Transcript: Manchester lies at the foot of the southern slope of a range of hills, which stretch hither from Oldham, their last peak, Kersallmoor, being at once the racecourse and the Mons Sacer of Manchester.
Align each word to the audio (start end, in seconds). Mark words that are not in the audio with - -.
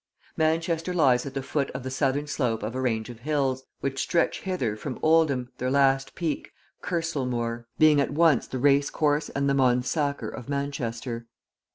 Manchester 0.35 0.95
lies 0.95 1.27
at 1.27 1.35
the 1.35 1.43
foot 1.43 1.69
of 1.75 1.83
the 1.83 1.91
southern 1.91 2.25
slope 2.25 2.63
of 2.63 2.73
a 2.73 2.81
range 2.81 3.07
of 3.07 3.19
hills, 3.19 3.65
which 3.81 4.01
stretch 4.01 4.39
hither 4.41 4.75
from 4.75 4.97
Oldham, 5.03 5.51
their 5.59 5.69
last 5.69 6.15
peak, 6.15 6.51
Kersallmoor, 6.81 7.67
being 7.77 8.01
at 8.01 8.09
once 8.09 8.47
the 8.47 8.57
racecourse 8.57 9.29
and 9.29 9.47
the 9.47 9.53
Mons 9.53 9.87
Sacer 9.87 10.27
of 10.29 10.49
Manchester. 10.49 11.27